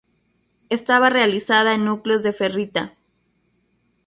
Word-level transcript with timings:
Estaba 0.69 1.11
realizada 1.11 1.75
en 1.75 1.85
núcleos 1.85 2.23
de 2.23 2.33
ferrita. 2.33 2.97